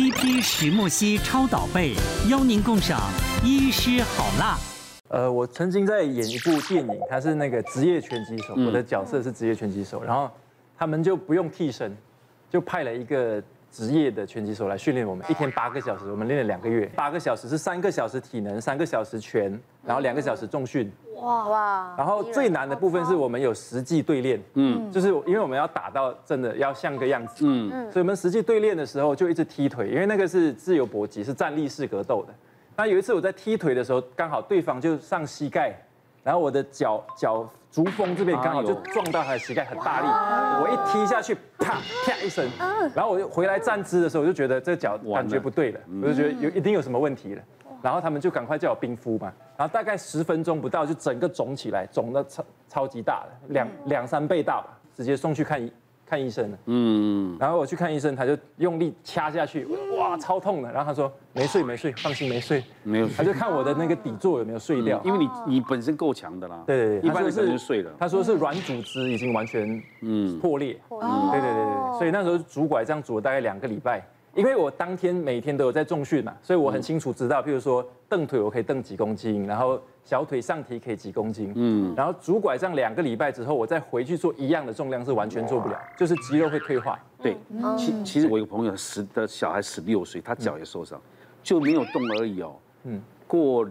[0.00, 1.92] CP 石墨烯超导被，
[2.30, 2.98] 邀您共赏
[3.44, 4.56] 医师好辣。
[5.08, 10.30] 呃，我曾经在演一部电影，他是那个职业拳击手，我的角色是职业拳击手，然后
[10.74, 11.94] 他们就不用替身，
[12.48, 13.42] 就派了一个。
[13.70, 16.86] 职业的拳击手来训练我们，一天八个小时，我们练了两个月。
[16.96, 20.90] 八个小时是三个小时体能，三个小时拳，然后两个小时重训。
[21.16, 21.94] 哇哇！
[21.98, 32.34] 然后最难的部分是我们有实际对练，嗯，就是因为我们要打到真的要像个样子，嗯，所以我们实际对练的时候就一直踢腿，因为那个是自由搏击，是站立式格斗的。
[32.76, 35.78] 那有一次我在踢腿的时候，刚好对方就上膝盖，
[36.24, 37.48] 然后我的脚脚。
[37.70, 40.06] 足弓这边刚好就撞到他的膝盖，很大力，
[40.60, 41.38] 我一踢下去，
[41.70, 42.48] 啪 啪一声，
[42.94, 47.42] 然后我就回来站姿的时候，我就觉得这脚感觉不对了，我就觉得有一定有什么问题了，
[47.82, 55.72] 然后他们就赶快叫我冰敷嘛，然后大概十分钟不到就整个肿起来，肿的超超级大了，两两三倍大吧，直接送去看医。
[56.10, 59.64] 看医生了，嗯，然后我去看医生，他就用力掐下去，
[59.96, 60.72] 哇，超痛的。
[60.72, 63.08] 然后他说没睡没睡，放心没睡，没有。
[63.16, 66.64] 他就看我的那个底座有没有碎掉，因为你你本身够强的啦。
[66.66, 67.92] 对对对，一般人就碎了。
[67.96, 74.04] 他说是软组织已经完全嗯破裂，嗯，对对对对，所以那时候拄拐杖拄了大概两个礼拜。
[74.34, 86.98] 因为我当天每天都有在重训嘛，所以我很清楚知道，譬如说蹬腿我可以蹬几公斤，然后小腿上提可以几公斤，嗯，然后拄拐杖两个礼拜之后，我再回去做一样的重量是完全做不了，就是肌肉会退化。
[87.20, 87.36] 对，
[87.76, 91.00] 其其实我有个朋友十的小孩十六岁，他脚也受伤，
[91.42, 93.68] 就没有动而已哦，嗯，过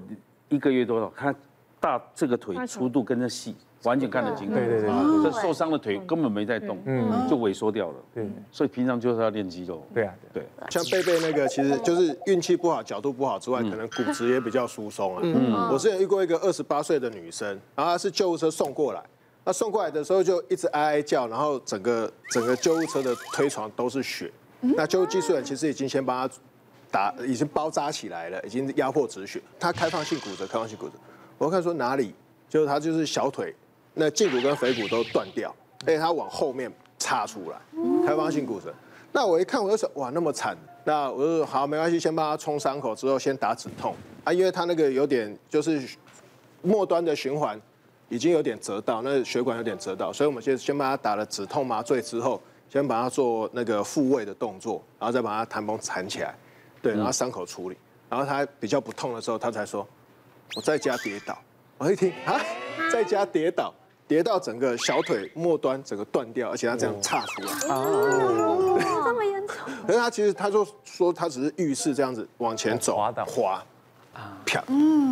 [0.49, 1.33] 一个月多少，他
[1.79, 3.55] 大这个腿粗度跟着细。
[3.83, 4.89] 完全看得清，对对对，
[5.23, 15.21] 这受伤的腿根本没在动，嗯，就萎缩掉了，对，所以平常就是要练肌肉，对啊，对，像贝贝那个其实就是运气不好，角度不好之外，可能骨质也比较疏松啊。
[15.23, 19.01] 嗯，我之前遇过一个二十八岁的女生，然后她是救护车送过来，
[19.45, 26.35] 那送过来的时候就一直哀哀叫，然后整个整个救护车的推床都是血，那救护技术员其实已经先帮她
[26.91, 30.95] 打，已经包扎起来了，已经压迫止血，她开放性骨折，开放性骨折，
[31.37, 32.13] 我看说哪里，
[32.49, 33.55] 就是他就是小腿。
[33.93, 35.53] 那胫骨跟腓骨都断掉，
[35.85, 37.57] 而且它往后面插出来，
[38.05, 38.73] 开放性骨折。
[39.11, 40.57] 那我一看，我就说哇，那么惨。
[40.85, 45.87] 那我就说好，没关系，先帮他冲伤口，之后先打止痛啊，因为他那个有点就是
[46.61, 47.59] 末端的循环
[48.07, 56.33] 已经有点折到，那血管有点折到，所以我们先先帮他打了止痛麻醉之后，先把他做那个复位的动作，然后再把他弹绷缠起来，
[56.81, 57.77] 对，然后伤口处理，
[58.09, 59.85] 然后他比较不痛的时候，他才说
[60.55, 61.37] 我在家跌倒。
[61.77, 62.39] 我一听啊，
[62.91, 63.73] 在家跌倒。
[64.07, 69.55] 跌到整个小腿末端整个断掉，而且他这样岔出来，哦，这么严重。
[69.85, 73.63] 可是他其实他说说他只是浴室这样子往前走滑的滑，
[74.15, 74.63] 啊，啪，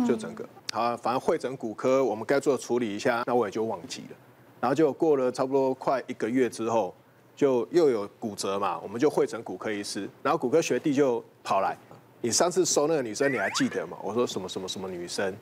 [0.04, 4.16] 就整个好，反正会诊骨科，我们该做的处理一下，那我也就忘记了。
[4.58, 6.92] 然后就过了差不多快一个月之后，
[7.36, 11.78] 就又有骨折嘛，我们就会诊骨科医师，然后骨科学弟就跑来，
[12.20, 13.96] 你上次收那个女生你还记得吗？
[14.02, 15.32] 我说什么什么什么女生。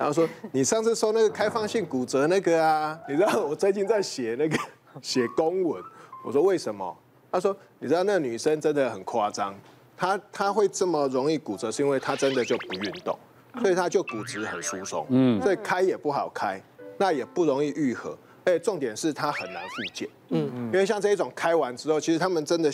[0.00, 4.56] 然后说，你上次说那个开放性骨折那个啊，你知道我最近在写那个
[5.02, 5.82] 写公文。
[6.24, 6.96] 我说为什么？
[7.30, 9.54] 他说，你知道那个女生真的很夸张，
[9.98, 13.14] 她她会这么容易骨折，是因为她真的就不运动，
[13.60, 16.58] 所以她就骨质很疏松，嗯，所以开也不好开，
[16.96, 18.16] 那也不容易愈合，
[18.46, 22.70] 而且重点是她很难复健，嗯嗯，因为像这一种开完之后，其实他们真的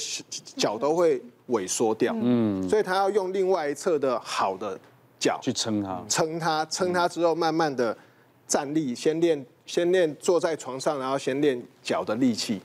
[0.57, 4.79] 脚都会萎缩掉，嗯，所以他要用另外一侧的好的。
[5.27, 7.97] 脚去撑它，撑它，撑它之后，慢慢的
[8.47, 12.63] 站立，先练，先练坐在床上，然后先练脚的力气，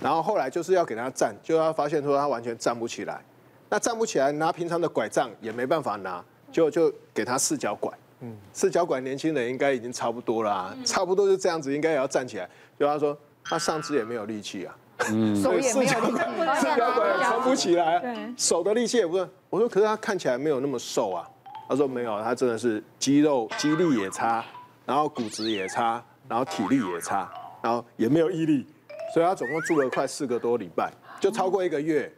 [0.00, 3.22] 然后后来就是要给他站，就要发现说他完全站不起来，
[3.68, 14.74] 那站不起来，拿平常的拐杖也没办法拿，就就给他四脚拐，嗯，四脚拐年轻人应该已经差不多啦，差不多就这样子，应该也要站起来，就他说他上肢也没有力气啊，
[15.10, 21.28] 嗯，所以四脚拐，四脚拐撑不起来，手的力气也不是，我说可是他看起来没有那么瘦啊。
[21.70, 24.44] 他说没有，他真的是肌肉肌力也差，
[24.84, 27.30] 然后骨质也差，然后体力也差，
[27.62, 28.66] 然后也没有毅力，
[29.14, 32.12] 所以他总共住了快四个多礼拜，就超过一个月。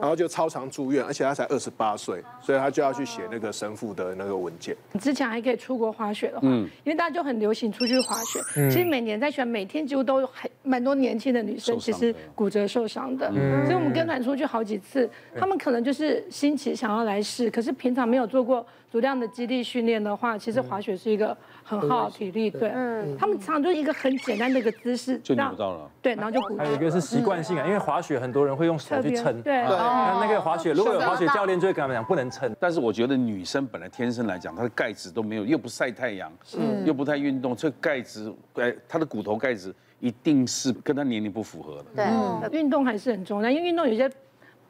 [0.00, 4.74] 然后就超常住院，而且他才二十八岁，所以他就要去写那个神父的那个文件。
[4.92, 8.40] 你之前还可以出国滑雪的话，嗯，因为大家就很流行出去滑雪。
[8.56, 13.30] 嗯，其实每年在选，每天几乎都有很蛮多年轻的女生，其实骨折受伤的。
[13.34, 22.50] 嗯，所以我们跟团出去好几次，他们可能就是新奇想要来试，可是平常没有做过足量的肌力训练的话，其实滑雪是一个很耗体力。
[22.50, 25.90] 对，嗯，他们常常就一个很简单的一个姿势就扭到了。
[26.00, 26.64] 对，然后就骨折。
[26.64, 29.42] 还有一个是习惯性啊，因为滑雪很多人会用手去撑。
[29.42, 29.62] 对。
[29.62, 32.54] 那那个滑雪，如果有滑雪教练就会跟他们讲不能撑。
[32.58, 42.50] 但是我觉得女生本来天生来讲，她的钙质都没有，又不晒太阳，嗯，又不太运动，这钙质，哎，她的骨头钙质一定是跟他年龄不符合的。
[42.50, 44.10] 对，运动还是很重要，因为运动有些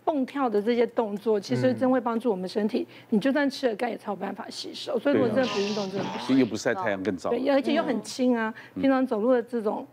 [0.05, 2.87] 蹦跳的这些动作，其实真会帮助我们身体。
[3.09, 4.97] 你就算吃了钙，也才有办法吸收。
[4.97, 6.39] 所以如果真的不运动，真的不行。
[6.39, 7.31] 又不晒太阳更糟。
[7.31, 9.85] 对，而且又很轻啊，平常走路的这种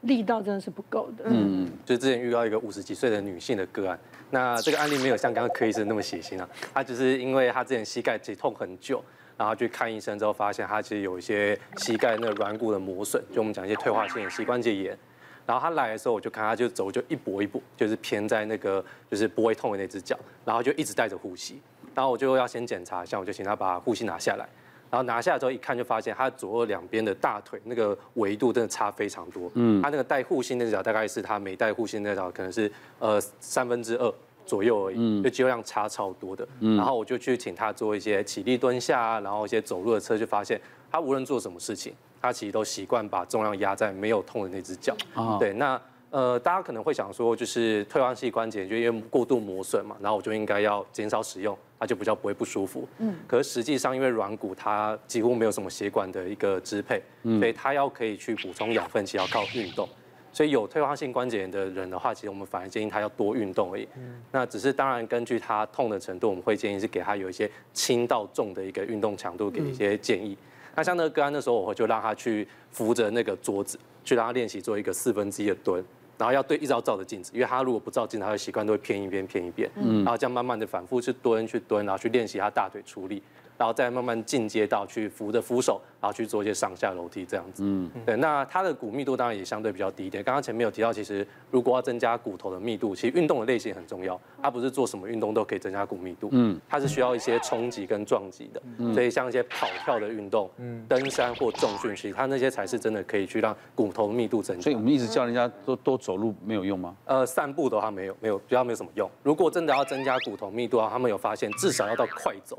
[0.00, 1.26] 力道真的是不够的。
[1.28, 3.96] 嗯，就之前遇到一个五十几岁的女性的个案，
[4.32, 9.00] 那这个案例没有像刚刚柯医生那么血腥啊，她只是因为她之前膝盖其实痛很久。
[9.38, 14.98] 然后去看医生之后，发现他其实有一些膝盖那个软骨的磨损，就我们讲一些退化性的膝关节炎。
[15.46, 21.62] 然后他来的时候，我就看他就走就一跛一跛，就是偏在那个就是不会痛的那只脚，然后就一直带着护膝。
[21.94, 24.46] 然后我就要先检查一下，我就请他把护膝拿下来。
[24.90, 29.50] 然后拿下来之后一看，就发现他左右两边的大腿那个维度真的差非常多。
[29.54, 34.12] 嗯，他那个带护膝那只脚大概是他没带护膝那只脚可能是呃三分之二。
[34.48, 36.48] 左右而已，就肌肉量差超多的。
[36.58, 40.58] 然后我就去请他做一些起立蹲下啊，然后一些走路的车，就发现
[40.90, 41.92] 他无论做什么事情，
[42.22, 44.96] 他其实都习惯把重量压在没有痛的那只脚。
[45.38, 45.78] 对，那
[46.10, 52.88] 呃，大家可能会想说，就是退化性关节就因为过度磨损嘛，然后我就应该要减少使用，它就比较不会不舒服。
[52.98, 53.14] 嗯。
[53.26, 59.86] 可是实际上，因为软骨它几乎没有什么血管的一个支配，所以它要可以去补充养分，其实要靠运动。
[60.32, 63.88] 所以有退化性关节炎的人的话，其实我们反而建议他要多运动而已。
[64.30, 70.36] 那只是当然根据他痛的程度，我们会建议是给他有一些轻到重的一个运动强度，给一些建议。
[70.74, 75.82] 那像那个个案的时候，我会就让他去扶着那个桌子，去让他练习做一个四分之一的蹲，
[76.16, 79.68] 然后要对一直要照着镜子，因为他如果不照镜子，他的习惯都会偏一边偏一边。
[79.76, 83.22] 嗯然后这样慢慢的反复去蹲去蹲，然后去练习他大腿出力。
[83.58, 87.64] 然后再慢慢进阶到去扶着扶手，然后去做一些上下楼梯这样子。
[87.66, 88.16] 嗯，对。
[88.16, 90.22] 那它的骨密度当然也相对比较低一点。
[90.22, 94.18] 刚刚前面有提到，其实如果要增加骨头的密度，其实运动的类型很重要。
[94.40, 96.28] 它不是做什么运动都可以增加骨密度。
[96.30, 98.62] 嗯，它是需要一些冲击跟撞击的。
[98.78, 104.62] 嗯，所以像一些跑跳的运动，嗯，登山或重训，其实它那些才是真的可以去让骨头密度增加。
[104.62, 106.94] 所以我们一直叫人家多多走路没有用吗？
[107.06, 109.10] 呃，散步的话没有，没有，比较没有什么用。
[109.24, 112.56] 如果真的要增加骨头密度的话，他们有发现至少要到快走。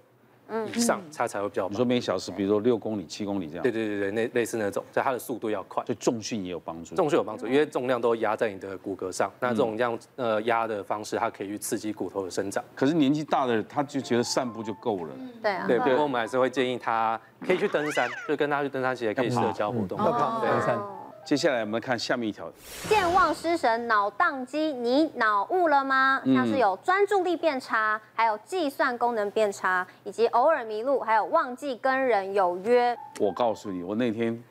[0.74, 1.68] 以上它才会比较。
[1.70, 3.64] 你说每小时，比如说六公里、七公里这样。
[3.64, 5.84] 对对对对，那类似那种，所以它的速度要快。
[5.86, 6.96] 对重训也有帮助。
[6.96, 12.64] 重训有帮助，因为重量都压在你的骨骼上，那这种这样呃压的方式，它可以去刺激骨头的生长。
[12.76, 15.14] 可是年纪大的他就觉得散步就够了。
[15.42, 15.66] 对啊。
[15.68, 19.98] 对，不过我们还是会建议他可以去登山，就跟他去登山，其实可以社交活动。
[19.98, 20.99] 登山。
[21.30, 22.52] 接下来我们看下面一条，
[22.88, 26.20] 健忘失神、脑宕机，你脑雾了吗？
[26.26, 32.98] 像是有专注力变差，还有计算功能变差，以及偶尔迷路，还有忘记跟人有约。
[33.20, 34.44] 我告诉你，我那天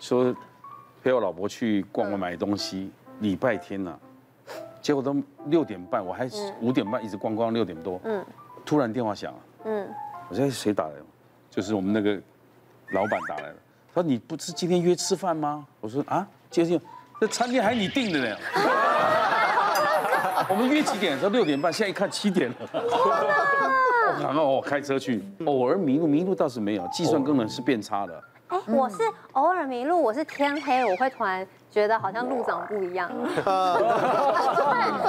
[0.00, 0.34] 说
[1.04, 2.90] 陪我老婆去逛逛买东西，
[3.20, 3.96] 礼拜天呐，
[4.82, 5.14] 结果都
[5.46, 6.28] 六点半，我还
[6.60, 8.26] 五点半一直逛逛六点多，嗯，
[8.66, 9.88] 突然电话响了，嗯，
[10.28, 11.04] 我说谁打来的？
[11.48, 12.20] 就是我们那个
[12.90, 13.56] 老板打来了。
[13.94, 16.80] 他说：“你不是今天约吃饭吗？”我说：“啊，今天
[17.20, 18.36] 这餐厅还你订的呢。
[20.50, 21.18] ”我们约几点？
[21.20, 22.56] 说六点半，现在一看七点了。
[24.20, 28.20] 然后我开车去，偶尔迷路，迷路倒是没有，计算功能是变差的。
[28.48, 28.96] 哎，我是
[29.32, 33.08] 偶尔迷路，我是天黑，我会突然觉得好像路长不一样。
[33.44, 33.52] 对，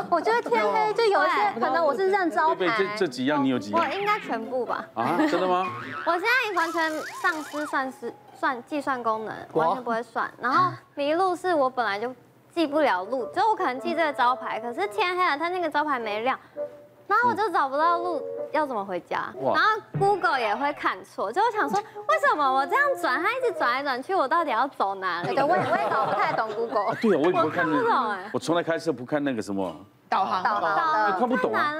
[0.09, 2.67] 我觉得天黑就有一些可能我是认招牌。
[2.77, 3.81] 这这几样你有几样？
[3.83, 4.87] 我应该全部吧。
[4.93, 5.67] 啊，真的吗？
[6.05, 6.91] 我现在完全
[7.21, 8.13] 丧失算是。
[8.35, 12.13] 算计算功能完全不会算，然后迷路是我本来就
[12.53, 16.37] 记不了路，就我可能记这个招牌，可是天黑了，它那个招牌没亮，
[17.07, 18.21] 然后我就找不到路，
[18.51, 19.33] 要怎么回家？
[19.41, 25.35] 然后 Google 也会看错，就我想说， 为什么我这样转，它一直转来转去，我到底要走哪里？
[25.35, 26.95] 对，我也我也搞不太懂 Google。
[27.01, 29.75] 对啊，我也不会看那个，我从来开车不看那个什么
[30.07, 31.73] 导航，导航，我看不懂啊，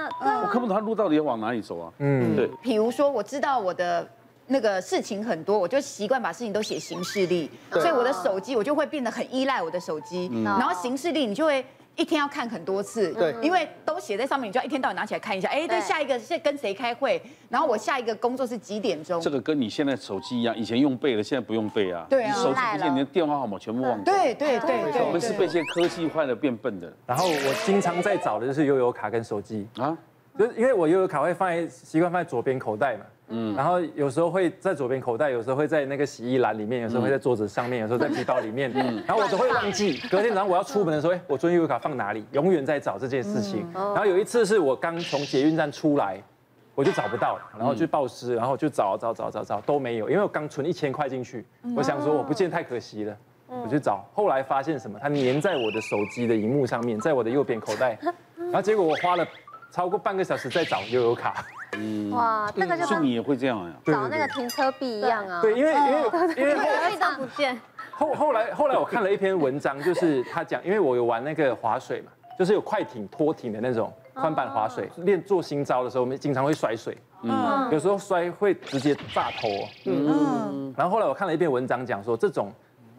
[0.43, 1.91] 我看不懂它路到底要往哪里走啊？
[2.00, 2.47] 嗯，对。
[2.62, 4.07] 比如说，我知道我的。
[4.47, 10.29] 那个事情很多，我就习惯把事情都写行事历，所以我的手机我就会变得很依赖我的手机。
[10.43, 15.47] 然后行事历你就会一天要看很多次，对，因为都写在上面，你就要一天到晚拿起来看一下。
[15.47, 19.19] 哎，对，下一个是跟谁开会，然后我下一个工作是几点钟。
[19.21, 22.05] 这个跟你现在手机一样，以前用背的，现在不用背啊。
[22.09, 24.03] 对啊，手机不见，你的电话号码全部忘记。
[24.11, 26.91] 对对对，我们是被这些科技坏了变笨的。
[27.07, 29.97] 然后我经常在找的就是悠游卡跟手机啊，
[30.39, 33.06] 就是因为我悠游卡会放在习惯放在左边口袋嘛。
[33.27, 38.72] 嗯，然后有时候会在左边口袋，有时候会在那个洗衣篮里面，有时候会在桌子上面，有时候在皮包里面。
[38.75, 39.98] 嗯，然后我都会忘记。
[40.12, 42.24] 隔天早上我要出门的时候，哎，我昨天悠游卡放哪里？
[42.34, 43.68] 永远在找这件事情。
[43.74, 46.22] 然后有一次是我刚从捷运站出来，
[46.75, 51.44] 我就找不到，然后去报失，然后就找找找找找都没有，因为我刚存一千块进去，
[51.75, 54.06] 我想说我不见太可惜了，我去找。
[54.13, 55.00] 后来发现什么？
[55.01, 57.98] 它粘在我的手机的荧幕上面，在我的右边口袋。
[58.38, 59.25] 然后结果我花了
[59.75, 61.46] 超过半个小时再找悠游卡。
[61.77, 63.74] 嗯，哇，那个就是你也会这样呀？
[63.84, 65.41] 找那个停车币一样啊。
[65.41, 66.01] 对，因为因为
[66.38, 67.60] 因为币都不见。
[67.91, 79.50] 后后来后来我看了一篇文章，就是他讲，因为我有玩那个划水嘛，就是有快艇、拖艇的那种，宽板划水，练做新招的时候，我们经常会摔水，嗯，有时候摔会直接炸头，
[79.84, 82.50] 嗯，然后后来我看了一篇文章讲说，这种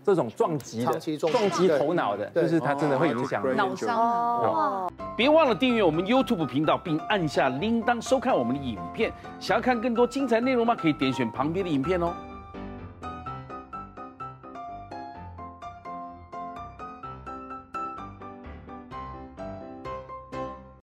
[0.06, 4.88] 这种撞击的撞击头脑的，就是它真的会影响脑伤哦。
[5.16, 9.12] 别忘了订阅我们 YouTube 频道，并按下铃铛收看我们的影片。
[9.40, 10.76] 想要看更多精彩内容吗？
[10.76, 12.12] 可以点选旁边的影片哦。